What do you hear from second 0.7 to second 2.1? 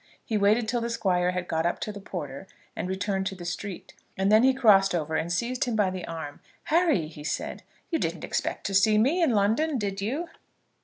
the Squire had gone up to the